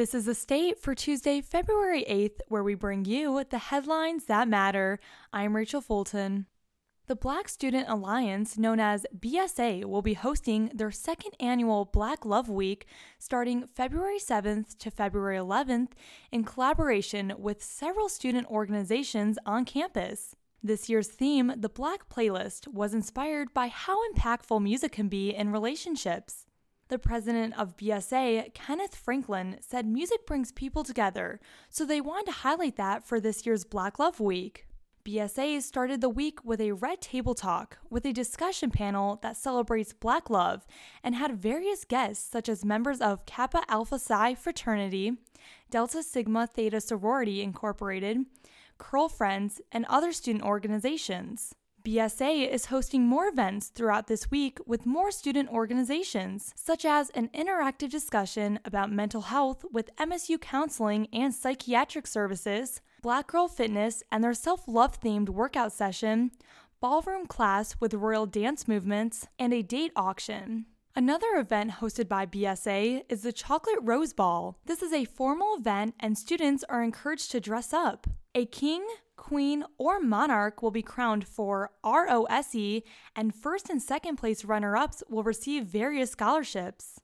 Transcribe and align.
This 0.00 0.14
is 0.14 0.24
the 0.24 0.34
state 0.34 0.80
for 0.80 0.94
Tuesday, 0.94 1.42
February 1.42 2.06
8th, 2.08 2.40
where 2.48 2.64
we 2.64 2.74
bring 2.74 3.04
you 3.04 3.44
the 3.50 3.58
headlines 3.58 4.24
that 4.24 4.48
matter. 4.48 4.98
I'm 5.30 5.54
Rachel 5.54 5.82
Fulton. 5.82 6.46
The 7.06 7.14
Black 7.14 7.50
Student 7.50 7.86
Alliance, 7.86 8.56
known 8.56 8.80
as 8.80 9.04
BSA, 9.14 9.84
will 9.84 10.00
be 10.00 10.14
hosting 10.14 10.70
their 10.72 10.90
second 10.90 11.32
annual 11.38 11.84
Black 11.84 12.24
Love 12.24 12.48
Week 12.48 12.86
starting 13.18 13.66
February 13.66 14.18
7th 14.18 14.78
to 14.78 14.90
February 14.90 15.36
11th 15.36 15.90
in 16.32 16.44
collaboration 16.44 17.34
with 17.36 17.62
several 17.62 18.08
student 18.08 18.46
organizations 18.46 19.38
on 19.44 19.66
campus. 19.66 20.34
This 20.62 20.88
year's 20.88 21.08
theme, 21.08 21.52
the 21.54 21.68
Black 21.68 22.08
Playlist, 22.08 22.68
was 22.68 22.94
inspired 22.94 23.52
by 23.52 23.68
how 23.68 23.98
impactful 24.14 24.62
music 24.62 24.92
can 24.92 25.08
be 25.08 25.34
in 25.34 25.52
relationships. 25.52 26.46
The 26.90 26.98
president 26.98 27.56
of 27.56 27.76
BSA, 27.76 28.52
Kenneth 28.52 28.96
Franklin, 28.96 29.58
said 29.60 29.86
music 29.86 30.26
brings 30.26 30.50
people 30.50 30.82
together, 30.82 31.38
so 31.68 31.84
they 31.84 32.00
wanted 32.00 32.26
to 32.26 32.38
highlight 32.38 32.74
that 32.78 33.06
for 33.06 33.20
this 33.20 33.46
year's 33.46 33.62
Black 33.62 34.00
Love 34.00 34.18
Week. 34.18 34.66
BSA 35.04 35.62
started 35.62 36.00
the 36.00 36.08
week 36.08 36.44
with 36.44 36.60
a 36.60 36.72
red 36.72 37.00
table 37.00 37.36
talk 37.36 37.78
with 37.90 38.04
a 38.04 38.12
discussion 38.12 38.72
panel 38.72 39.20
that 39.22 39.36
celebrates 39.36 39.92
Black 39.92 40.28
love 40.28 40.66
and 41.04 41.14
had 41.14 41.40
various 41.40 41.84
guests 41.84 42.28
such 42.28 42.48
as 42.48 42.64
members 42.64 43.00
of 43.00 43.24
Kappa 43.24 43.62
Alpha 43.68 43.96
Psi 43.96 44.34
fraternity, 44.34 45.12
Delta 45.70 46.02
Sigma 46.02 46.48
Theta 46.48 46.80
Sorority 46.80 47.40
Incorporated, 47.40 48.26
Curl 48.78 49.08
Friends, 49.08 49.60
and 49.70 49.86
other 49.88 50.10
student 50.10 50.42
organizations. 50.44 51.54
BSA 51.84 52.50
is 52.50 52.66
hosting 52.66 53.06
more 53.06 53.26
events 53.26 53.68
throughout 53.68 54.06
this 54.06 54.30
week 54.30 54.58
with 54.66 54.84
more 54.84 55.10
student 55.10 55.48
organizations, 55.48 56.52
such 56.54 56.84
as 56.84 57.10
an 57.10 57.28
interactive 57.28 57.90
discussion 57.90 58.58
about 58.64 58.92
mental 58.92 59.22
health 59.22 59.64
with 59.72 59.94
MSU 59.96 60.38
counseling 60.40 61.08
and 61.12 61.34
psychiatric 61.34 62.06
services, 62.06 62.80
Black 63.02 63.28
Girl 63.28 63.48
Fitness 63.48 64.02
and 64.12 64.22
their 64.22 64.34
self 64.34 64.68
love 64.68 65.00
themed 65.00 65.30
workout 65.30 65.72
session, 65.72 66.32
ballroom 66.80 67.26
class 67.26 67.76
with 67.80 67.94
royal 67.94 68.26
dance 68.26 68.68
movements, 68.68 69.26
and 69.38 69.54
a 69.54 69.62
date 69.62 69.92
auction. 69.96 70.66
Another 70.94 71.36
event 71.36 71.70
hosted 71.80 72.08
by 72.08 72.26
BSA 72.26 73.04
is 73.08 73.22
the 73.22 73.32
Chocolate 73.32 73.78
Rose 73.80 74.12
Ball. 74.12 74.58
This 74.66 74.82
is 74.82 74.92
a 74.92 75.04
formal 75.04 75.54
event 75.54 75.94
and 76.00 76.18
students 76.18 76.64
are 76.68 76.82
encouraged 76.82 77.30
to 77.30 77.40
dress 77.40 77.72
up. 77.72 78.06
A 78.32 78.46
king, 78.46 78.86
queen, 79.16 79.64
or 79.76 79.98
monarch 79.98 80.62
will 80.62 80.70
be 80.70 80.82
crowned 80.82 81.26
for 81.26 81.72
ROSE, 81.84 82.82
and 83.16 83.34
first 83.34 83.68
and 83.68 83.82
second 83.82 84.16
place 84.16 84.44
runner 84.44 84.76
ups 84.76 85.02
will 85.08 85.24
receive 85.24 85.64
various 85.64 86.12
scholarships. 86.12 87.00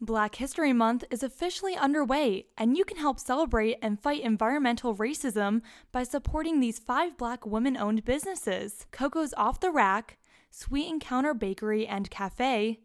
Black 0.00 0.36
History 0.36 0.72
Month 0.72 1.04
is 1.10 1.22
officially 1.22 1.76
underway, 1.76 2.46
and 2.56 2.78
you 2.78 2.84
can 2.86 2.96
help 2.96 3.20
celebrate 3.20 3.76
and 3.82 4.00
fight 4.00 4.22
environmental 4.22 4.96
racism 4.96 5.60
by 5.92 6.02
supporting 6.02 6.60
these 6.60 6.78
five 6.78 7.18
black 7.18 7.44
women 7.44 7.76
owned 7.76 8.06
businesses 8.06 8.86
Coco's 8.90 9.34
Off 9.36 9.60
the 9.60 9.70
Rack, 9.70 10.16
Sweet 10.50 10.88
Encounter 10.88 11.34
Bakery 11.34 11.86
and 11.86 12.10
Cafe, 12.10 12.80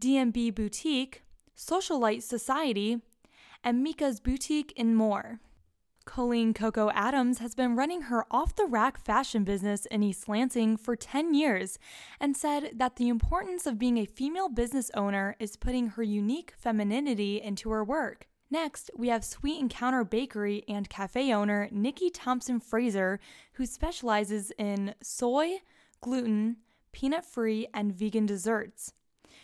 DMB 0.00 0.54
Boutique, 0.54 1.22
Socialite 1.56 2.22
Society, 2.22 3.00
and 3.64 3.82
Mika's 3.82 4.20
Boutique, 4.20 4.72
and 4.76 4.96
more. 4.96 5.40
Colleen 6.06 6.54
Coco 6.54 6.88
Adams 6.92 7.40
has 7.40 7.54
been 7.54 7.76
running 7.76 8.02
her 8.02 8.24
off 8.30 8.54
the 8.54 8.64
rack 8.64 8.96
fashion 8.96 9.44
business 9.44 9.84
in 9.86 10.02
East 10.02 10.28
Lansing 10.28 10.78
for 10.78 10.96
10 10.96 11.34
years 11.34 11.78
and 12.18 12.34
said 12.34 12.70
that 12.76 12.96
the 12.96 13.08
importance 13.08 13.66
of 13.66 13.78
being 13.78 13.98
a 13.98 14.06
female 14.06 14.48
business 14.48 14.90
owner 14.94 15.36
is 15.38 15.56
putting 15.56 15.88
her 15.88 16.02
unique 16.02 16.54
femininity 16.56 17.42
into 17.42 17.68
her 17.70 17.84
work. 17.84 18.28
Next, 18.50 18.90
we 18.96 19.08
have 19.08 19.24
Sweet 19.24 19.58
Encounter 19.58 20.04
Bakery 20.04 20.64
and 20.68 20.88
Cafe 20.88 21.32
owner 21.34 21.68
Nikki 21.72 22.08
Thompson 22.08 22.60
Fraser, 22.60 23.18
who 23.54 23.66
specializes 23.66 24.52
in 24.56 24.94
soy, 25.02 25.58
gluten, 26.00 26.58
peanut 26.92 27.26
free, 27.26 27.66
and 27.74 27.92
vegan 27.92 28.24
desserts. 28.24 28.94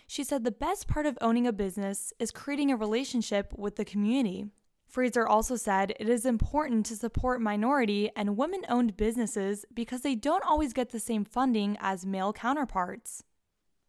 She 0.06 0.22
said 0.22 0.44
the 0.44 0.52
best 0.52 0.86
part 0.86 1.06
of 1.06 1.18
owning 1.20 1.46
a 1.46 1.52
business 1.52 2.12
is 2.18 2.30
creating 2.30 2.70
a 2.70 2.76
relationship 2.76 3.52
with 3.56 3.76
the 3.76 3.84
community. 3.84 4.46
Fraser 4.92 5.26
also 5.26 5.56
said 5.56 5.94
it 5.98 6.06
is 6.06 6.26
important 6.26 6.84
to 6.84 6.96
support 6.96 7.40
minority 7.40 8.10
and 8.14 8.36
women 8.36 8.60
owned 8.68 8.94
businesses 8.94 9.64
because 9.72 10.02
they 10.02 10.14
don't 10.14 10.44
always 10.44 10.74
get 10.74 10.90
the 10.90 11.00
same 11.00 11.24
funding 11.24 11.78
as 11.80 12.04
male 12.04 12.34
counterparts. 12.34 13.24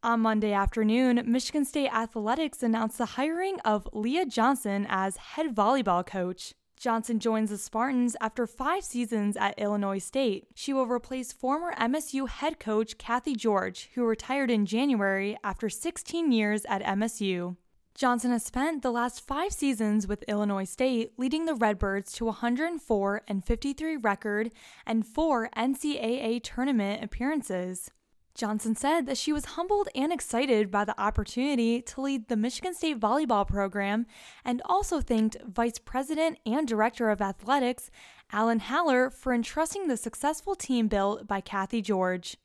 On 0.02 0.22
Monday 0.22 0.53
afternoon, 0.53 1.22
Michigan 1.25 1.66
State 1.66 1.90
Athletics 1.90 2.63
announced 2.63 2.97
the 2.97 3.18
hiring 3.18 3.59
of 3.66 3.86
Leah 3.92 4.25
Johnson 4.25 4.88
as 4.88 5.18
head 5.18 5.53
volleyball 5.53 6.06
coach. 6.06 6.53
Johnson 6.80 7.19
joins 7.19 7.50
the 7.50 7.58
Spartans 7.58 8.16
after 8.22 8.47
five 8.47 8.86
seasons 8.86 9.36
at 9.36 9.59
Illinois 9.59 10.00
State. 10.00 10.47
She 10.56 10.72
will 10.72 10.88
replace 10.88 11.34
former 11.34 11.74
MSU 11.74 12.30
head 12.30 12.62
coach 12.62 12.97
Cathy 12.97 13.36
George, 13.36 13.90
who 13.96 14.06
retired 14.06 14.50
in 14.50 14.66
January 14.66 15.38
after 15.44 15.68
16 15.68 16.31
years 16.31 16.66
at 16.69 16.81
MSU. 16.81 17.58
Johnson 17.96 18.31
has 18.31 18.44
spent 18.44 18.81
the 18.81 18.92
last 18.92 19.26
five 19.26 19.54
seasons 19.54 20.08
with 20.08 20.24
Illinois 20.28 20.64
State, 20.64 21.14
leading 21.18 21.46
the 21.46 21.54
Redbirds 21.54 22.12
to 22.14 22.26
104 22.26 23.22
and 23.28 23.46
53 23.46 23.98
record 23.98 24.52
and 24.86 25.06
four 25.06 25.50
NCAA 25.56 26.42
tournament 26.42 27.04
appearances. 27.04 27.92
Johnson 28.34 28.76
said 28.76 29.06
that 29.06 29.18
she 29.18 29.31
was 29.31 29.46
humbled 29.46 29.90
and 29.94 30.12
excited 30.12 30.72
by 30.72 30.86
the 30.86 31.00
opportunity 31.00 31.84
to 31.84 32.02
lead 32.02 32.30
the 32.30 32.36
Michigan 32.36 32.74
State 32.74 33.00
volleyball 33.00 33.48
program 33.48 34.08
and 34.44 34.60
also 34.66 35.00
thanked 35.00 35.38
Vice 35.46 35.78
President 35.78 36.40
and 36.48 36.68
Director 36.68 37.12
of 37.12 37.22
Athletics 37.22 37.92
Alan 38.31 38.60
Haller 38.60 39.12
for 39.12 39.36
entrusting 39.36 39.88
the 39.88 39.98
successful 39.98 40.56
team 40.56 40.88
built 40.88 41.28
by 41.28 41.42
Cathy 41.42 41.84
George. 41.84 42.38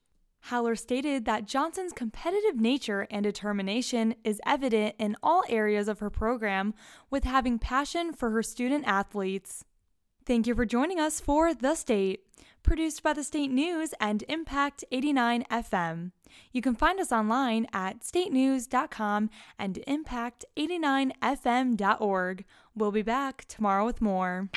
Haller 0.49 0.77
stated 0.77 1.25
that 1.27 1.47
Johnson's 1.47 1.93
competitive 1.93 2.59
nature 2.59 3.07
and 3.11 3.23
determination 3.23 4.15
is 4.25 4.41
evident 4.47 4.95
in 4.99 5.15
all 5.23 5.43
areas 5.51 5.89
of 5.89 5.99
her 5.99 6.09
program, 6.09 6.73
with 7.11 7.25
having 7.25 7.59
passion 7.59 8.15
for 8.15 8.31
her 8.31 8.43
student 8.43 8.87
athletes. 8.87 9.67
Thank 10.25 10.47
you 10.47 10.55
for 10.55 10.65
joining 10.65 10.99
us 10.99 11.21
for 11.21 11.53
The 11.53 11.75
State, 11.75 12.21
produced 12.63 13.03
by 13.03 13.13
the 13.13 13.25
State 13.25 13.51
News 13.51 13.93
and 14.01 14.25
Impact 14.27 14.87
89 14.91 15.45
FM. 15.51 16.13
You 16.51 16.63
can 16.63 16.75
find 16.75 16.99
us 16.99 17.13
online 17.13 17.67
at 17.75 18.01
statenews.com 18.01 19.29
and 19.59 19.81
impact89fm.org. 19.87 22.45
We'll 22.75 22.93
be 22.93 23.03
back 23.03 23.45
tomorrow 23.49 23.85
with 23.85 24.01
more. 24.01 24.49